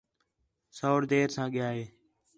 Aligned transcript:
سوڑ 0.77 0.99
دیر 1.11 1.27
ساں 1.35 1.47
ڳِیا 1.53 1.67
ہِے 1.75 1.83